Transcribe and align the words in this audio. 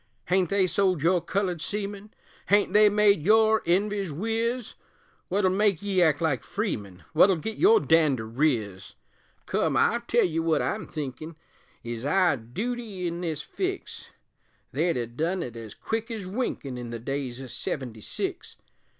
Hain't 0.29 0.49
they 0.49 0.65
sold 0.65 1.03
your 1.03 1.21
colored 1.21 1.61
seamen? 1.61 2.11
Hain't 2.47 2.73
they 2.73 2.89
made 2.89 3.21
your 3.21 3.61
env'ys 3.67 4.11
wiz? 4.11 4.73
Wut'll 5.29 5.51
make 5.51 5.83
ye 5.83 6.01
act 6.01 6.19
like 6.19 6.41
freemen? 6.43 7.03
Wut'll 7.13 7.35
git 7.35 7.59
your 7.59 7.79
dander 7.79 8.25
riz? 8.25 8.95
Come, 9.45 9.77
I'll 9.77 10.01
tell 10.01 10.25
ye 10.25 10.39
wut 10.39 10.59
I'm 10.59 10.87
thinkin' 10.87 11.35
Is 11.83 12.03
our 12.03 12.35
dooty 12.35 13.05
in 13.05 13.21
this 13.21 13.43
fix, 13.43 14.07
They'd 14.71 14.97
ha' 14.97 15.15
done 15.15 15.41
't 15.41 15.55
ez 15.55 15.75
quick 15.75 16.09
ez 16.09 16.25
winkin' 16.25 16.79
In 16.79 16.89
the 16.89 16.97
days 16.97 17.39
o' 17.39 17.45
seventy 17.45 18.01
six. 18.01 18.55